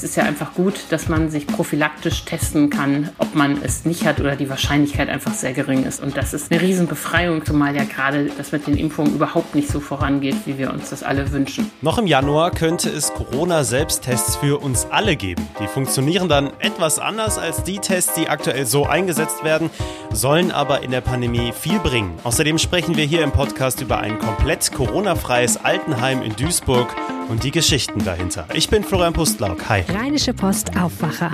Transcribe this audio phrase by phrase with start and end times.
[0.00, 4.06] Es ist ja einfach gut, dass man sich prophylaktisch testen kann, ob man es nicht
[4.06, 6.02] hat oder die Wahrscheinlichkeit einfach sehr gering ist.
[6.02, 9.78] Und das ist eine Riesenbefreiung, zumal ja gerade das mit den Impfungen überhaupt nicht so
[9.78, 11.70] vorangeht, wie wir uns das alle wünschen.
[11.82, 15.46] Noch im Januar könnte es Corona-Selbsttests für uns alle geben.
[15.60, 19.68] Die funktionieren dann etwas anders als die Tests, die aktuell so eingesetzt werden,
[20.10, 22.14] sollen aber in der Pandemie viel bringen.
[22.24, 26.88] Außerdem sprechen wir hier im Podcast über ein komplett Corona-freies Altenheim in Duisburg
[27.30, 28.46] und die Geschichten dahinter.
[28.52, 29.68] Ich bin Florian Pustlauk.
[29.68, 29.82] Hi.
[29.88, 31.30] Rheinische Post Aufwacher.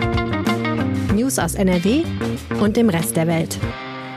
[1.14, 2.04] News aus NRW
[2.60, 3.58] und dem Rest der Welt.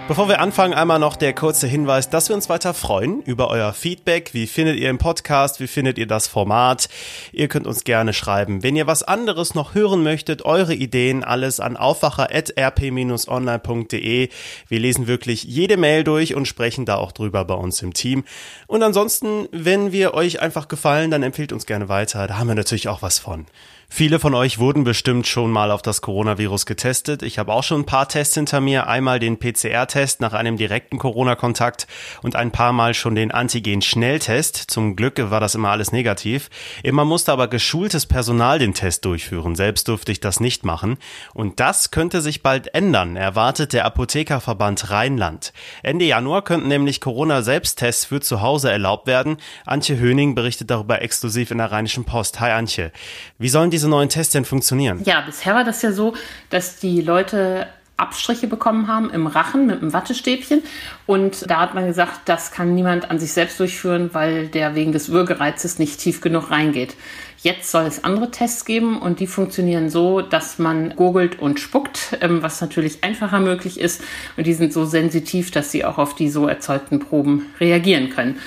[0.09, 3.73] Bevor wir anfangen, einmal noch der kurze Hinweis, dass wir uns weiter freuen über euer
[3.73, 4.33] Feedback.
[4.33, 5.59] Wie findet ihr im Podcast?
[5.59, 6.89] Wie findet ihr das Format?
[7.31, 8.63] Ihr könnt uns gerne schreiben.
[8.63, 14.29] Wenn ihr was anderes noch hören möchtet, eure Ideen, alles an aufwacher.rp-online.de.
[14.67, 18.23] Wir lesen wirklich jede Mail durch und sprechen da auch drüber bei uns im Team.
[18.65, 22.25] Und ansonsten, wenn wir euch einfach gefallen, dann empfehlt uns gerne weiter.
[22.25, 23.45] Da haben wir natürlich auch was von.
[23.91, 27.23] Viele von euch wurden bestimmt schon mal auf das Coronavirus getestet.
[27.23, 28.87] Ich habe auch schon ein paar Tests hinter mir.
[28.87, 31.87] Einmal den PCR-Test nach einem direkten Corona-Kontakt
[32.21, 34.55] und ein paar Mal schon den Antigen-Schnelltest.
[34.55, 36.49] Zum Glück war das immer alles negativ.
[36.83, 39.55] Immer musste aber geschultes Personal den Test durchführen.
[39.55, 40.97] Selbst durfte ich das nicht machen.
[41.33, 45.51] Und das könnte sich bald ändern, erwartet der Apothekerverband Rheinland.
[45.81, 49.37] Ende Januar könnten nämlich Corona-Selbsttests für zu Hause erlaubt werden.
[49.65, 52.39] Antje Höning berichtet darüber exklusiv in der Rheinischen Post.
[52.39, 52.91] Hi Antje.
[53.39, 55.01] Wie sollen die diese neuen Tests denn funktionieren?
[55.05, 56.13] Ja, bisher war das ja so,
[56.49, 60.63] dass die Leute Abstriche bekommen haben im Rachen mit einem Wattestäbchen.
[61.05, 64.91] Und da hat man gesagt, das kann niemand an sich selbst durchführen, weil der wegen
[64.91, 66.95] des Würgereizes nicht tief genug reingeht.
[67.41, 72.17] Jetzt soll es andere Tests geben und die funktionieren so, dass man gurgelt und spuckt,
[72.21, 74.01] ähm, was natürlich einfacher möglich ist.
[74.35, 78.39] Und die sind so sensitiv, dass sie auch auf die so erzeugten Proben reagieren können.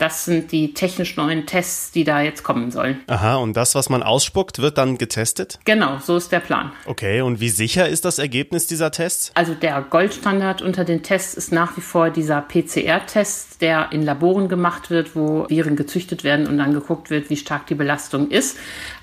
[0.00, 3.00] Das sind die technisch neuen Tests, die da jetzt kommen sollen.
[3.06, 5.58] Aha, und das, was man ausspuckt, wird dann getestet?
[5.66, 6.72] Genau, so ist der Plan.
[6.86, 9.30] Okay, und wie sicher ist das Ergebnis dieser Tests?
[9.34, 14.48] Also der Goldstandard unter den Tests ist nach wie vor dieser PCR-Test, der in Laboren
[14.48, 18.56] gemacht wird, wo Viren gezüchtet werden und dann geguckt wird, wie stark die Belastung ist.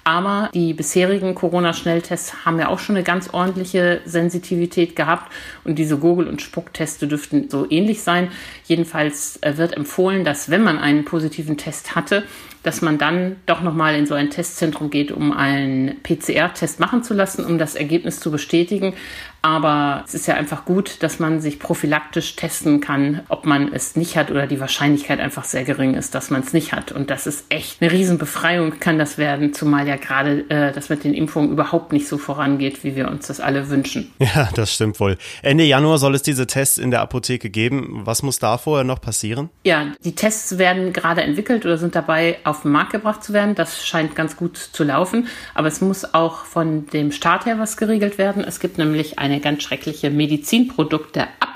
[0.07, 5.34] Aber die bisherigen Corona-Schnelltests haben ja auch schon eine ganz ordentliche Sensitivität gehabt
[5.66, 8.31] und diese Gurgel- und Spuckteste dürften so ähnlich sein.
[8.68, 12.23] Jedenfalls äh, wird empfohlen, dass wenn man einen positiven Test hatte,
[12.67, 17.13] dass man dann doch nochmal in so ein Testzentrum geht, um einen PCR-Test machen zu
[17.13, 18.94] lassen, um das Ergebnis zu bestätigen.
[19.41, 23.95] Aber es ist ja einfach gut, dass man sich prophylaktisch testen kann, ob man es
[23.95, 26.91] nicht hat oder die Wahrscheinlichkeit einfach sehr gering ist, dass man es nicht hat.
[26.91, 31.06] Und das ist echt eine Riesenbefreiung kann das werden, zumal ja gerade äh, das mit
[31.06, 34.11] den Impfungen überhaupt nicht so vorangeht, wie wir uns das alle wünschen.
[34.19, 35.17] Ja, das stimmt wohl.
[35.41, 38.01] Ende Januar soll es diese Tests in der Apotheke geben.
[38.03, 39.50] Was muss da vorher noch passieren?
[39.63, 43.56] Ja, die Tests werden gerade entwickelt oder sind dabei auf den Markt gebracht zu werden.
[43.56, 45.28] Das scheint ganz gut zu laufen.
[45.53, 48.44] Aber es muss auch von dem Staat her was geregelt werden.
[48.44, 50.09] Es gibt nämlich eine ganz schreckliche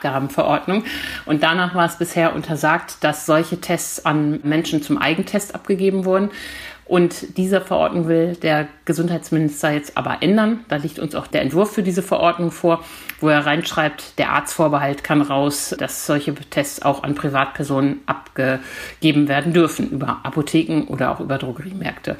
[0.01, 0.83] Medizinprodukteabgabenverordnung.
[1.25, 6.31] Und danach war es bisher untersagt, dass solche Tests an Menschen zum Eigentest abgegeben wurden.
[6.85, 10.65] Und diese Verordnung will der Gesundheitsminister jetzt aber ändern.
[10.67, 12.83] Da liegt uns auch der Entwurf für diese Verordnung vor,
[13.21, 19.53] wo er reinschreibt, der Arztvorbehalt kann raus, dass solche Tests auch an Privatpersonen abgegeben werden
[19.53, 22.17] dürfen, über Apotheken oder auch über Drogeriemärkte.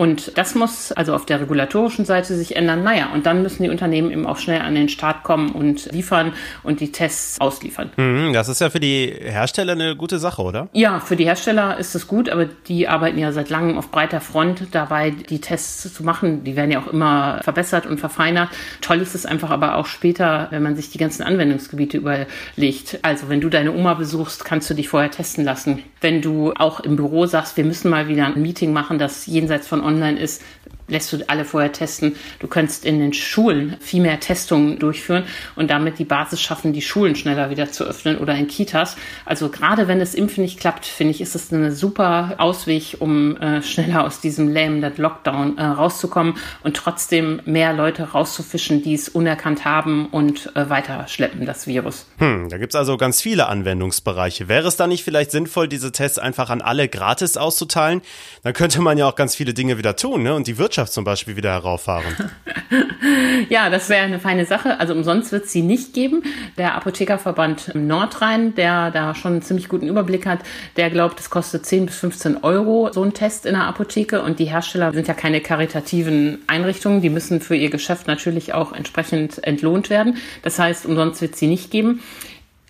[0.00, 2.82] Und das muss also auf der regulatorischen Seite sich ändern.
[2.82, 6.32] Naja, und dann müssen die Unternehmen eben auch schnell an den Start kommen und liefern
[6.62, 7.90] und die Tests ausliefern.
[7.98, 10.70] Mhm, das ist ja für die Hersteller eine gute Sache, oder?
[10.72, 14.22] Ja, für die Hersteller ist es gut, aber die arbeiten ja seit langem auf breiter
[14.22, 16.44] Front dabei, die Tests zu machen.
[16.44, 18.48] Die werden ja auch immer verbessert und verfeinert.
[18.80, 23.00] Toll ist es einfach aber auch später, wenn man sich die ganzen Anwendungsgebiete überlegt.
[23.02, 25.82] Also wenn du deine Oma besuchst, kannst du dich vorher testen lassen.
[26.00, 29.68] Wenn du auch im Büro sagst, wir müssen mal wieder ein Meeting machen, das jenseits
[29.68, 30.42] von online ist,
[30.90, 32.16] lässt du alle vorher testen.
[32.38, 35.24] Du könntest in den Schulen viel mehr Testungen durchführen
[35.56, 38.96] und damit die Basis schaffen, die Schulen schneller wieder zu öffnen oder in Kitas.
[39.24, 43.36] Also gerade wenn das Impfen nicht klappt, finde ich, ist es eine super Ausweg, um
[43.36, 49.08] äh, schneller aus diesem lähmenden Lockdown äh, rauszukommen und trotzdem mehr Leute rauszufischen, die es
[49.08, 52.06] unerkannt haben und äh, weiterschleppen, das Virus.
[52.18, 54.48] Hm, da gibt's also ganz viele Anwendungsbereiche.
[54.48, 58.02] Wäre es da nicht vielleicht sinnvoll, diese Tests einfach an alle gratis auszuteilen?
[58.42, 60.34] Dann könnte man ja auch ganz viele Dinge wieder tun ne?
[60.34, 62.32] und die Wirtschaft Wirtschaft zum Beispiel wieder herauffahren.
[63.50, 64.80] ja, das wäre eine feine Sache.
[64.80, 66.22] Also umsonst wird es sie nicht geben.
[66.56, 70.40] Der Apothekerverband Nordrhein, der da schon einen ziemlich guten Überblick hat,
[70.76, 74.22] der glaubt, es kostet 10 bis 15 Euro so ein Test in der Apotheke.
[74.22, 77.02] Und die Hersteller sind ja keine karitativen Einrichtungen.
[77.02, 80.16] Die müssen für ihr Geschäft natürlich auch entsprechend entlohnt werden.
[80.42, 82.00] Das heißt, umsonst wird es sie nicht geben.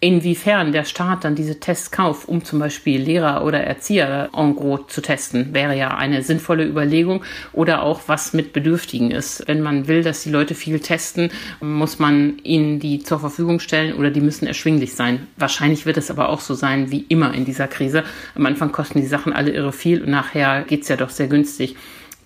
[0.02, 4.86] Inwiefern der Staat dann diese Tests kauft, um zum Beispiel Lehrer oder Erzieher en gros
[4.88, 7.22] zu testen, wäre ja eine sinnvolle Überlegung.
[7.52, 9.46] Oder auch, was mit Bedürftigen ist.
[9.46, 11.30] Wenn man will, dass die Leute viel testen,
[11.60, 15.26] muss man ihnen die zur Verfügung stellen oder die müssen erschwinglich sein.
[15.36, 18.04] Wahrscheinlich wird es aber auch so sein wie immer in dieser Krise.
[18.34, 21.76] Am Anfang kosten die Sachen alle irre viel und nachher geht's ja doch sehr günstig.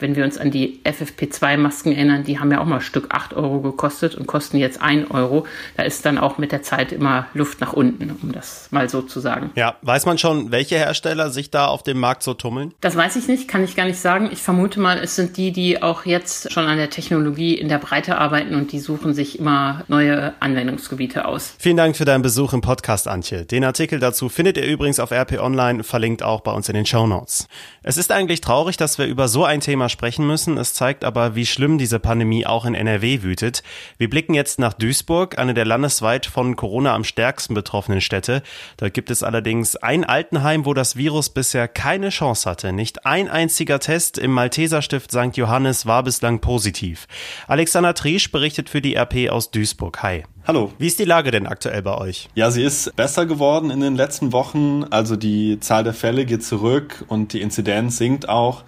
[0.05, 3.61] Wenn wir uns an die FFP2-Masken erinnern, die haben ja auch mal Stück 8 Euro
[3.61, 5.47] gekostet und kosten jetzt 1 Euro.
[5.79, 9.01] Da ist dann auch mit der Zeit immer Luft nach unten, um das mal so
[9.01, 9.51] zu sagen.
[9.55, 12.75] Ja, weiß man schon, welche Hersteller sich da auf dem Markt so tummeln?
[12.83, 14.29] Das weiß ich nicht, kann ich gar nicht sagen.
[14.31, 17.79] Ich vermute mal, es sind die, die auch jetzt schon an der Technologie in der
[17.79, 21.55] Breite arbeiten und die suchen sich immer neue Anwendungsgebiete aus.
[21.59, 23.47] Vielen Dank für deinen Besuch im Podcast, Antje.
[23.47, 26.85] Den Artikel dazu findet ihr übrigens auf RP Online, verlinkt auch bei uns in den
[26.85, 27.49] Show Notes.
[27.83, 30.59] Es ist eigentlich traurig, dass wir über so ein Thema Thema sprechen müssen.
[30.59, 33.63] Es zeigt aber, wie schlimm diese Pandemie auch in NRW wütet.
[33.97, 38.43] Wir blicken jetzt nach Duisburg, eine der landesweit von Corona am stärksten betroffenen Städte.
[38.77, 42.73] Dort gibt es allerdings ein Altenheim, wo das Virus bisher keine Chance hatte.
[42.73, 45.37] Nicht ein einziger Test im Malteserstift St.
[45.37, 47.07] Johannes war bislang positiv.
[47.47, 50.03] Alexander Triesch berichtet für die RP aus Duisburg.
[50.03, 50.25] Hi.
[50.47, 50.73] Hallo.
[50.77, 52.29] Wie ist die Lage denn aktuell bei euch?
[52.35, 54.85] Ja, sie ist besser geworden in den letzten Wochen.
[54.91, 58.65] Also die Zahl der Fälle geht zurück und die Inzidenz sinkt auch.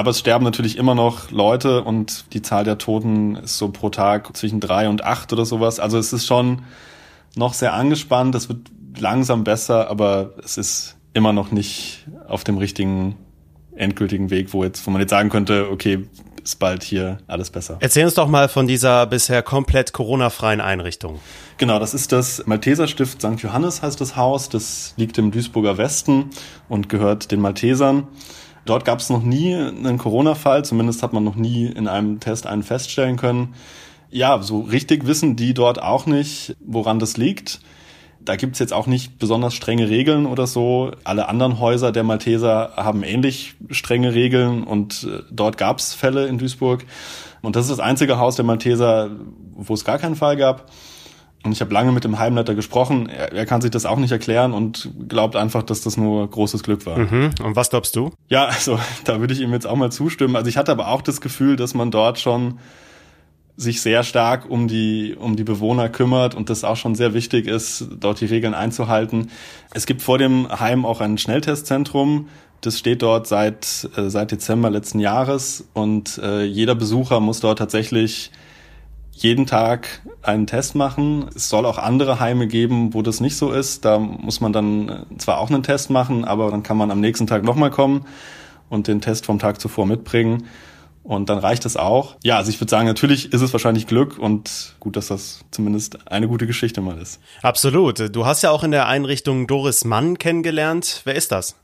[0.00, 3.90] Aber es sterben natürlich immer noch Leute und die Zahl der Toten ist so pro
[3.90, 5.78] Tag zwischen drei und acht oder sowas.
[5.78, 6.62] Also es ist schon
[7.36, 8.34] noch sehr angespannt.
[8.34, 8.60] Es wird
[8.98, 13.16] langsam besser, aber es ist immer noch nicht auf dem richtigen
[13.76, 16.06] endgültigen Weg, wo jetzt, wo man jetzt sagen könnte, okay,
[16.42, 17.76] ist bald hier alles besser.
[17.80, 21.20] Erzähl uns doch mal von dieser bisher komplett Corona-freien Einrichtung.
[21.58, 23.42] Genau, das ist das Malteserstift St.
[23.42, 24.48] Johannes heißt das Haus.
[24.48, 26.30] Das liegt im Duisburger Westen
[26.70, 28.08] und gehört den Maltesern.
[28.70, 32.46] Dort gab es noch nie einen Corona-Fall, zumindest hat man noch nie in einem Test
[32.46, 33.56] einen feststellen können.
[34.12, 37.58] Ja, so richtig wissen die dort auch nicht, woran das liegt.
[38.20, 40.92] Da gibt's jetzt auch nicht besonders strenge Regeln oder so.
[41.02, 46.38] Alle anderen Häuser der Malteser haben ähnlich strenge Regeln und äh, dort gab's Fälle in
[46.38, 46.84] Duisburg.
[47.42, 49.10] Und das ist das einzige Haus der Malteser,
[49.56, 50.70] wo es gar keinen Fall gab.
[51.42, 53.08] Und ich habe lange mit dem Heimleiter gesprochen.
[53.08, 56.62] Er, er, kann sich das auch nicht erklären und glaubt einfach, dass das nur großes
[56.62, 56.98] Glück war.
[56.98, 57.30] Mhm.
[57.42, 58.10] Und was glaubst du?
[58.28, 60.36] Ja, also da würde ich ihm jetzt auch mal zustimmen.
[60.36, 62.58] Also ich hatte aber auch das Gefühl, dass man dort schon
[63.56, 67.46] sich sehr stark um die, um die Bewohner kümmert und das auch schon sehr wichtig
[67.46, 69.30] ist, dort die Regeln einzuhalten.
[69.74, 72.28] Es gibt vor dem Heim auch ein Schnelltestzentrum.
[72.62, 77.58] Das steht dort seit, äh, seit Dezember letzten Jahres und äh, jeder Besucher muss dort
[77.58, 78.30] tatsächlich
[79.22, 81.28] jeden Tag einen Test machen.
[81.34, 83.84] Es soll auch andere Heime geben, wo das nicht so ist.
[83.84, 87.00] Da muss man dann äh, zwar auch einen Test machen, aber dann kann man am
[87.00, 88.06] nächsten Tag nochmal kommen
[88.68, 90.44] und den Test vom Tag zuvor mitbringen.
[91.02, 92.16] Und dann reicht es auch.
[92.22, 96.10] Ja, also ich würde sagen, natürlich ist es wahrscheinlich Glück und gut, dass das zumindest
[96.10, 97.20] eine gute Geschichte mal ist.
[97.42, 98.14] Absolut.
[98.14, 101.00] Du hast ja auch in der Einrichtung Doris Mann kennengelernt.
[101.04, 101.56] Wer ist das?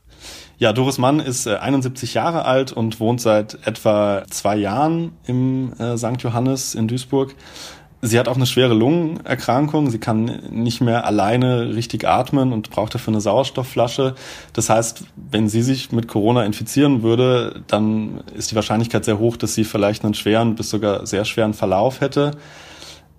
[0.59, 5.73] Ja, Doris Mann ist 71 äh, Jahre alt und wohnt seit etwa zwei Jahren im
[5.73, 6.21] äh, St.
[6.21, 7.35] Johannes in Duisburg.
[8.01, 9.89] Sie hat auch eine schwere Lungenerkrankung.
[9.89, 14.13] Sie kann nicht mehr alleine richtig atmen und braucht dafür eine Sauerstoffflasche.
[14.53, 19.35] Das heißt, wenn sie sich mit Corona infizieren würde, dann ist die Wahrscheinlichkeit sehr hoch,
[19.35, 22.31] dass sie vielleicht einen schweren bis sogar sehr schweren Verlauf hätte.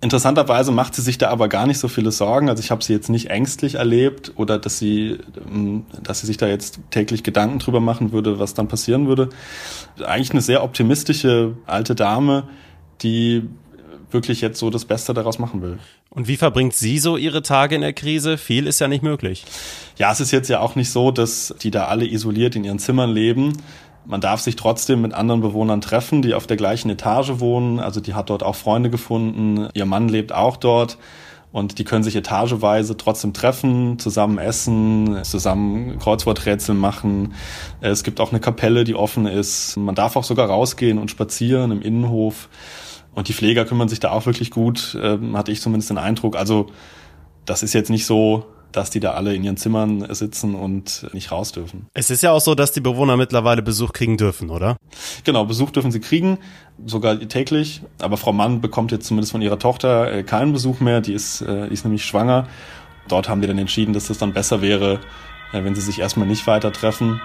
[0.01, 2.49] Interessanterweise macht sie sich da aber gar nicht so viele Sorgen.
[2.49, 6.37] Also ich habe sie jetzt nicht ängstlich erlebt oder dass sie, ähm, dass sie sich
[6.37, 9.29] da jetzt täglich Gedanken drüber machen würde, was dann passieren würde.
[10.05, 12.47] Eigentlich eine sehr optimistische alte Dame,
[13.01, 13.43] die
[14.11, 15.79] wirklich jetzt so das Beste daraus machen will.
[16.09, 18.37] Und wie verbringt sie so ihre Tage in der Krise?
[18.37, 19.45] Viel ist ja nicht möglich.
[19.97, 22.79] Ja, es ist jetzt ja auch nicht so, dass die da alle isoliert in ihren
[22.79, 23.53] Zimmern leben,
[24.09, 27.79] man darf sich trotzdem mit anderen Bewohnern treffen, die auf der gleichen Etage wohnen.
[27.79, 29.69] Also die hat dort auch Freunde gefunden.
[29.75, 30.97] Ihr Mann lebt auch dort.
[31.51, 37.35] Und die können sich etageweise trotzdem treffen, zusammen essen, zusammen Kreuzworträtsel machen.
[37.81, 39.77] Es gibt auch eine Kapelle, die offen ist.
[39.77, 42.49] Man darf auch sogar rausgehen und spazieren im Innenhof.
[43.13, 46.35] Und die Pfleger kümmern sich da auch wirklich gut, ähm, hatte ich zumindest den Eindruck.
[46.35, 46.71] Also
[47.45, 51.31] das ist jetzt nicht so, dass die da alle in ihren Zimmern sitzen und nicht
[51.31, 51.87] raus dürfen.
[51.93, 54.77] Es ist ja auch so, dass die Bewohner mittlerweile Besuch kriegen dürfen, oder?
[55.23, 56.37] Genau, Besuch dürfen sie kriegen,
[56.85, 57.81] sogar täglich.
[57.99, 61.01] Aber Frau Mann bekommt jetzt zumindest von ihrer Tochter äh, keinen Besuch mehr.
[61.01, 62.47] Die ist, äh, die ist nämlich schwanger.
[63.07, 64.99] Dort haben die dann entschieden, dass das dann besser wäre,
[65.51, 67.21] äh, wenn sie sich erstmal nicht weiter treffen.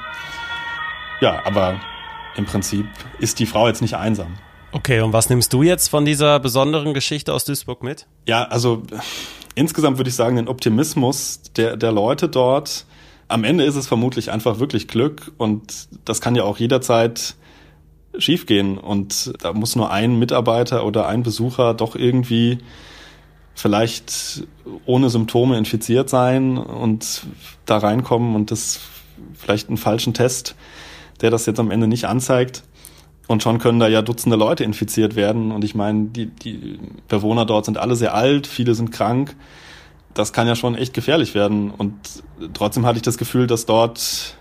[1.20, 1.80] Ja, aber
[2.36, 2.86] im Prinzip
[3.18, 4.34] ist die Frau jetzt nicht einsam.
[4.72, 8.08] Okay, und was nimmst du jetzt von dieser besonderen Geschichte aus Duisburg mit?
[8.26, 8.82] Ja, also
[9.54, 12.86] insgesamt würde ich sagen, den Optimismus der, der Leute dort.
[13.28, 17.34] Am Ende ist es vermutlich einfach wirklich Glück und das kann ja auch jederzeit
[18.18, 22.58] schiefgehen und da muss nur ein Mitarbeiter oder ein Besucher doch irgendwie
[23.54, 24.46] vielleicht
[24.84, 27.22] ohne Symptome infiziert sein und
[27.66, 28.80] da reinkommen und das
[29.34, 30.54] vielleicht einen falschen Test,
[31.20, 32.64] der das jetzt am Ende nicht anzeigt.
[33.26, 35.50] Und schon können da ja Dutzende Leute infiziert werden.
[35.50, 36.78] Und ich meine, die, die
[37.08, 39.34] Bewohner dort sind alle sehr alt, viele sind krank.
[40.12, 41.70] Das kann ja schon echt gefährlich werden.
[41.70, 41.94] Und
[42.52, 44.36] trotzdem hatte ich das Gefühl, dass dort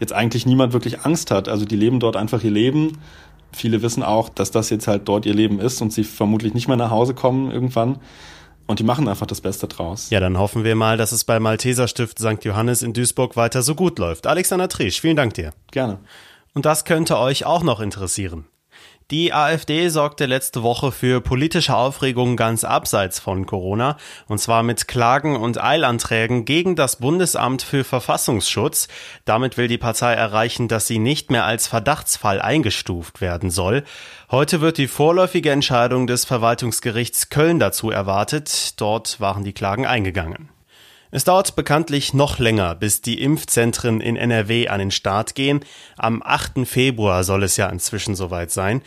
[0.00, 1.48] jetzt eigentlich niemand wirklich Angst hat.
[1.48, 2.98] Also die leben dort einfach ihr Leben.
[3.52, 6.68] Viele wissen auch, dass das jetzt halt dort ihr Leben ist und sie vermutlich nicht
[6.68, 7.98] mehr nach Hause kommen irgendwann.
[8.66, 10.10] Und die machen einfach das Beste draus.
[10.10, 12.44] Ja, dann hoffen wir mal, dass es bei Malteser Stift St.
[12.44, 14.26] Johannes in Duisburg weiter so gut läuft.
[14.26, 15.54] Alexander Trisch, vielen Dank dir.
[15.70, 16.00] Gerne.
[16.54, 18.46] Und das könnte euch auch noch interessieren.
[19.10, 24.86] Die AfD sorgte letzte Woche für politische Aufregung ganz abseits von Corona, und zwar mit
[24.86, 28.86] Klagen und Eilanträgen gegen das Bundesamt für Verfassungsschutz.
[29.24, 33.82] Damit will die Partei erreichen, dass sie nicht mehr als Verdachtsfall eingestuft werden soll.
[34.30, 38.78] Heute wird die vorläufige Entscheidung des Verwaltungsgerichts Köln dazu erwartet.
[38.78, 40.50] Dort waren die Klagen eingegangen.
[41.10, 45.60] Es dauert bekanntlich noch länger, bis die Impfzentren in NRW an den Start gehen.
[45.96, 46.66] Am 8.
[46.66, 48.82] Februar soll es ja inzwischen soweit sein.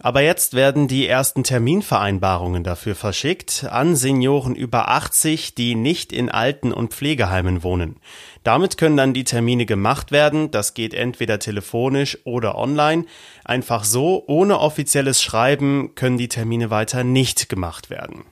[0.00, 6.30] Aber jetzt werden die ersten Terminvereinbarungen dafür verschickt an Senioren über 80, die nicht in
[6.30, 7.96] Alten- und Pflegeheimen wohnen.
[8.44, 10.50] Damit können dann die Termine gemacht werden.
[10.52, 13.06] Das geht entweder telefonisch oder online.
[13.44, 18.24] Einfach so, ohne offizielles Schreiben, können die Termine weiter nicht gemacht werden.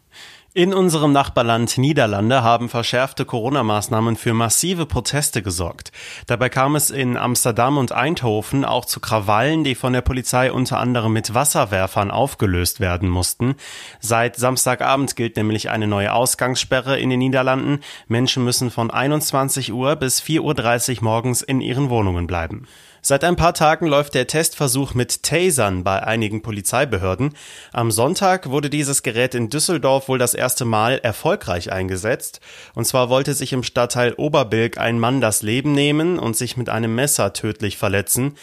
[0.57, 5.93] In unserem Nachbarland Niederlande haben verschärfte Corona-Maßnahmen für massive Proteste gesorgt.
[6.29, 10.79] Dabei kam es in Amsterdam und Eindhoven auch zu Krawallen, die von der Polizei unter
[10.79, 13.57] anderem mit Wasserwerfern aufgelöst werden mussten.
[14.01, 17.81] Seit Samstagabend gilt nämlich eine neue Ausgangssperre in den Niederlanden.
[18.09, 22.67] Menschen müssen von 21 Uhr bis 4.30 Uhr morgens in ihren Wohnungen bleiben.
[23.09, 27.35] Seit ein paar Tagen läuft der Testversuch mit Tasern bei einigen Polizeibehörden.
[27.73, 32.41] Am Sonntag wurde dieses Gerät in Düsseldorf wohl das erste Mal erfolgreich eingesetzt.
[32.75, 36.69] Und zwar wollte sich im Stadtteil Oberbilk ein Mann das Leben nehmen und sich mit
[36.69, 38.35] einem Messer tödlich verletzen.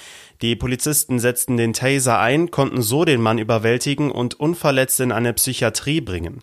[0.44, 5.32] Die Polizisten setzten den Taser ein, konnten so den Mann überwältigen und unverletzt in eine
[5.32, 6.42] Psychiatrie bringen.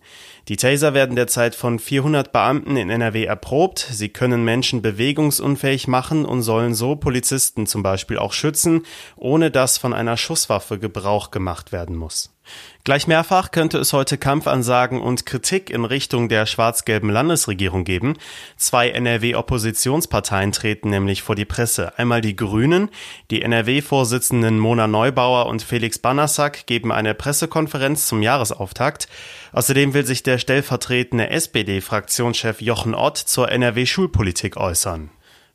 [0.48, 3.86] Die Taser werden derzeit von 400 Beamten in NRW erprobt.
[3.90, 9.76] Sie können Menschen bewegungsunfähig machen und sollen so Polizisten zum Beispiel auch schützen, ohne dass
[9.76, 12.34] von einer Schusswaffe Gebrauch gemacht werden muss.
[12.82, 18.16] Gleich mehrfach könnte es heute Kampfansagen und Kritik in Richtung der schwarz-gelben Landesregierung geben.
[18.56, 21.98] Zwei NRW-Oppositionsparteien treten nämlich vor die Presse.
[21.98, 22.88] Einmal die Grünen.
[23.30, 29.08] Die NRW-Vorsitzenden Mona Neubauer und Felix Banassack geben eine Pressekonferenz zum Jahresauftakt.
[29.52, 35.10] Außerdem will sich der stellvertretende SPD-Fraktionschef Jochen Ott zur NRW-Schulpolitik äußern.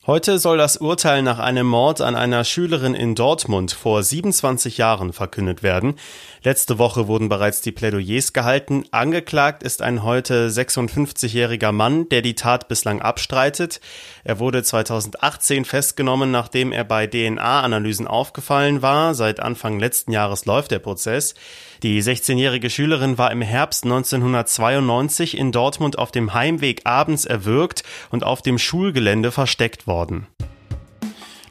[0.08, 5.14] Heute soll das Urteil nach einem Mord an einer Schülerin in Dortmund vor 27 Jahren
[5.14, 5.96] verkündet werden.
[6.44, 8.84] Letzte Woche wurden bereits die Plädoyers gehalten.
[8.92, 13.82] Angeklagt ist ein heute 56-jähriger Mann, der die Tat bislang abstreitet.
[14.24, 19.16] Er wurde 2018 festgenommen, nachdem er bei DNA-Analysen aufgefallen war.
[19.16, 21.34] Seit Anfang letzten Jahres läuft der Prozess.
[21.84, 28.24] Die 16-jährige Schülerin war im Herbst 1992 in Dortmund auf dem Heimweg abends erwürgt und
[28.24, 30.28] auf dem Schulgelände versteckt worden.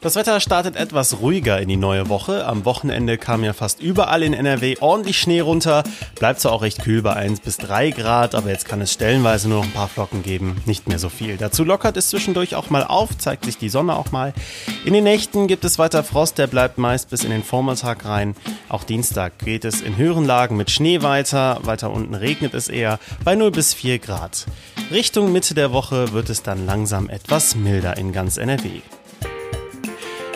[0.05, 2.45] Das Wetter startet etwas ruhiger in die neue Woche.
[2.45, 5.83] Am Wochenende kam ja fast überall in NRW ordentlich Schnee runter.
[6.19, 9.49] Bleibt zwar auch recht kühl bei 1 bis 3 Grad, aber jetzt kann es stellenweise
[9.49, 10.61] nur noch ein paar Flocken geben.
[10.67, 11.37] Nicht mehr so viel.
[11.37, 14.35] Dazu lockert es zwischendurch auch mal auf, zeigt sich die Sonne auch mal.
[14.85, 18.35] In den Nächten gibt es weiter Frost, der bleibt meist bis in den Vormittag rein.
[18.69, 21.61] Auch Dienstag geht es in höheren Lagen mit Schnee weiter.
[21.63, 24.45] Weiter unten regnet es eher bei 0 bis 4 Grad.
[24.91, 28.81] Richtung Mitte der Woche wird es dann langsam etwas milder in ganz NRW.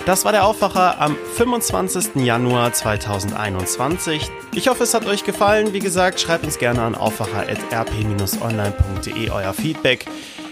[0.05, 2.15] Das war der Aufwacher am 25.
[2.15, 4.31] Januar 2021.
[4.55, 5.71] Ich hoffe, es hat euch gefallen.
[5.73, 10.05] Wie gesagt, schreibt uns gerne an aufwacher.rp-online.de euer Feedback.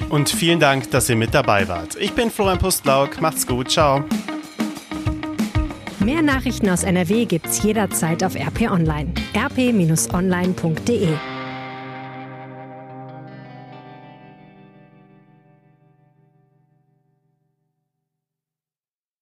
[0.10, 1.96] Und vielen Dank, dass ihr mit dabei wart.
[1.96, 3.20] Ich bin Florian Pustlauk.
[3.20, 3.72] Macht's gut.
[3.72, 4.04] Ciao.
[6.00, 9.12] Mehr Nachrichten aus NRW gibt's jederzeit auf RP Online.
[9.36, 11.10] rp-online.de